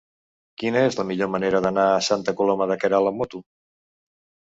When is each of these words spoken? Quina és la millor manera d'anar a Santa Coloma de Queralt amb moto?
Quina 0.61 0.79
és 0.85 0.95
la 0.99 1.03
millor 1.09 1.29
manera 1.33 1.61
d'anar 1.65 1.83
a 1.89 1.99
Santa 2.07 2.33
Coloma 2.39 2.67
de 2.73 2.79
Queralt 2.85 3.11
amb 3.11 3.21
moto? 3.23 3.43